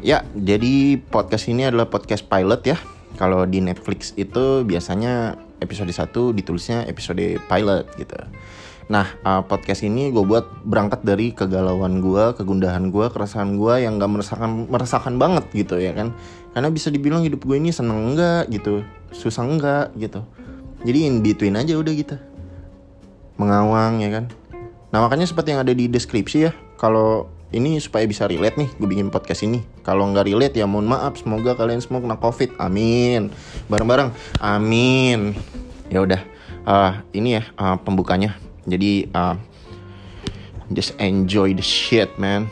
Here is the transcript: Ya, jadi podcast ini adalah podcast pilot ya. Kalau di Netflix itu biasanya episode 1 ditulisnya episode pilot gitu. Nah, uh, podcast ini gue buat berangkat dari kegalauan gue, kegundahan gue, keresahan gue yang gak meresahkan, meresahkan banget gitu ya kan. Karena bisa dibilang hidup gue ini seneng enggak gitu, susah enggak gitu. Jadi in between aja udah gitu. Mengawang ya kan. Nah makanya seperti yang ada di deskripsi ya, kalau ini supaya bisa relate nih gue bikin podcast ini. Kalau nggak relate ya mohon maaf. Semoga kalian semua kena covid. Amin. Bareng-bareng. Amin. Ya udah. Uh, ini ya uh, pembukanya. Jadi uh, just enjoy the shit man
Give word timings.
Ya, 0.00 0.24
jadi 0.32 0.96
podcast 0.96 1.44
ini 1.52 1.68
adalah 1.68 1.92
podcast 1.92 2.24
pilot 2.24 2.64
ya. 2.64 2.80
Kalau 3.20 3.44
di 3.44 3.60
Netflix 3.60 4.16
itu 4.16 4.64
biasanya 4.64 5.36
episode 5.60 5.92
1 5.92 6.08
ditulisnya 6.32 6.88
episode 6.88 7.20
pilot 7.20 7.84
gitu. 8.00 8.16
Nah, 8.88 9.06
uh, 9.22 9.44
podcast 9.44 9.84
ini 9.84 10.08
gue 10.08 10.24
buat 10.24 10.64
berangkat 10.64 11.04
dari 11.04 11.36
kegalauan 11.36 12.00
gue, 12.00 12.32
kegundahan 12.32 12.88
gue, 12.88 13.06
keresahan 13.12 13.60
gue 13.60 13.84
yang 13.84 14.00
gak 14.00 14.10
meresahkan, 14.10 14.50
meresahkan 14.72 15.14
banget 15.20 15.44
gitu 15.52 15.76
ya 15.76 15.92
kan. 15.92 16.16
Karena 16.56 16.72
bisa 16.72 16.88
dibilang 16.88 17.20
hidup 17.20 17.44
gue 17.44 17.60
ini 17.60 17.70
seneng 17.70 18.16
enggak 18.16 18.48
gitu, 18.48 18.82
susah 19.12 19.44
enggak 19.44 19.92
gitu. 20.00 20.24
Jadi 20.82 20.98
in 21.06 21.20
between 21.20 21.60
aja 21.60 21.76
udah 21.76 21.92
gitu. 21.92 22.16
Mengawang 23.36 24.00
ya 24.00 24.10
kan. 24.16 24.24
Nah 24.90 25.04
makanya 25.04 25.28
seperti 25.28 25.52
yang 25.54 25.60
ada 25.62 25.76
di 25.76 25.86
deskripsi 25.86 26.38
ya, 26.48 26.52
kalau 26.80 27.28
ini 27.50 27.82
supaya 27.82 28.06
bisa 28.06 28.30
relate 28.30 28.56
nih 28.58 28.68
gue 28.78 28.88
bikin 28.88 29.10
podcast 29.10 29.42
ini. 29.42 29.62
Kalau 29.82 30.06
nggak 30.10 30.30
relate 30.30 30.54
ya 30.54 30.66
mohon 30.70 30.86
maaf. 30.86 31.18
Semoga 31.18 31.58
kalian 31.58 31.82
semua 31.82 31.98
kena 31.98 32.18
covid. 32.18 32.54
Amin. 32.62 33.34
Bareng-bareng. 33.66 34.14
Amin. 34.38 35.34
Ya 35.90 36.02
udah. 36.02 36.22
Uh, 36.62 36.92
ini 37.10 37.40
ya 37.40 37.42
uh, 37.58 37.74
pembukanya. 37.82 38.38
Jadi 38.70 39.10
uh, 39.10 39.34
just 40.70 40.94
enjoy 41.02 41.50
the 41.50 41.64
shit 41.64 42.14
man 42.14 42.46